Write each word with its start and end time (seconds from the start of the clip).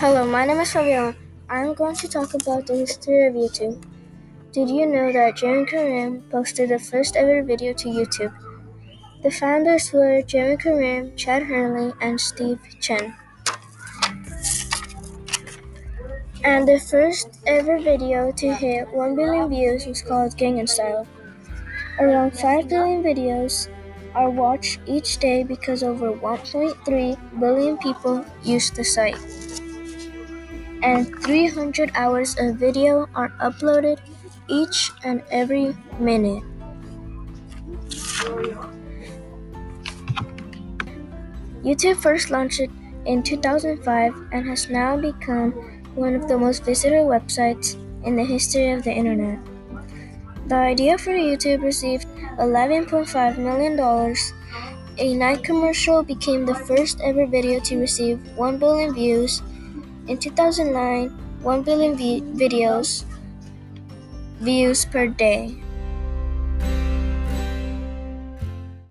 Hello, 0.00 0.24
my 0.24 0.46
name 0.46 0.60
is 0.60 0.72
Fabiola. 0.72 1.12
I'm 1.50 1.74
going 1.74 1.96
to 1.96 2.06
talk 2.06 2.32
about 2.32 2.68
the 2.68 2.76
history 2.76 3.26
of 3.26 3.34
YouTube. 3.34 3.82
Did 4.52 4.70
you 4.70 4.86
know 4.86 5.10
that 5.12 5.34
Jeremy 5.34 5.66
Karim 5.66 6.22
posted 6.30 6.68
the 6.68 6.78
first 6.78 7.16
ever 7.16 7.42
video 7.42 7.72
to 7.72 7.88
YouTube? 7.88 8.32
The 9.24 9.32
founders 9.32 9.92
were 9.92 10.22
Jeremy 10.22 10.56
Karim, 10.56 11.16
Chad 11.16 11.42
Hurley, 11.42 11.92
and 12.00 12.20
Steve 12.20 12.60
Chen. 12.78 13.12
And 16.44 16.68
the 16.68 16.78
first 16.78 17.40
ever 17.48 17.80
video 17.80 18.30
to 18.30 18.54
hit 18.54 18.86
1 18.92 19.16
billion 19.16 19.48
views 19.48 19.84
was 19.84 20.00
called 20.00 20.36
Gangnam 20.36 20.68
Style. 20.68 21.08
Around 21.98 22.38
5 22.38 22.68
billion 22.68 23.02
videos 23.02 23.66
are 24.14 24.30
watched 24.30 24.78
each 24.86 25.18
day 25.18 25.42
because 25.42 25.82
over 25.82 26.12
1.3 26.12 27.40
billion 27.40 27.76
people 27.78 28.24
use 28.44 28.70
the 28.70 28.84
site 28.84 29.18
and 30.82 31.06
300 31.22 31.92
hours 31.94 32.36
of 32.38 32.56
video 32.56 33.08
are 33.14 33.30
uploaded 33.40 33.98
each 34.48 34.92
and 35.04 35.22
every 35.30 35.76
minute. 35.98 36.42
YouTube 41.62 41.96
first 41.96 42.30
launched 42.30 42.62
in 43.04 43.22
2005 43.22 44.14
and 44.32 44.48
has 44.48 44.70
now 44.70 44.96
become 44.96 45.52
one 45.94 46.14
of 46.14 46.28
the 46.28 46.38
most 46.38 46.64
visited 46.64 47.02
websites 47.02 47.74
in 48.04 48.16
the 48.16 48.24
history 48.24 48.70
of 48.70 48.84
the 48.84 48.92
internet. 48.92 49.38
The 50.46 50.54
idea 50.54 50.96
for 50.96 51.10
YouTube 51.10 51.62
received 51.62 52.06
$11.5 52.38 53.38
million. 53.38 54.16
A 54.98 55.14
Nike 55.14 55.42
commercial 55.42 56.02
became 56.02 56.46
the 56.46 56.54
first 56.54 57.00
ever 57.02 57.26
video 57.26 57.60
to 57.60 57.78
receive 57.78 58.18
1 58.36 58.58
billion 58.58 58.94
views 58.94 59.42
in 60.08 60.18
2009, 60.18 61.12
1 61.42 61.62
billion 61.62 61.94
vi- 61.94 62.24
videos 62.34 63.04
views 64.40 64.84
per 64.84 65.06
day. 65.08 65.67